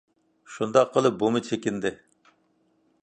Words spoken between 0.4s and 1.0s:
شۇنداق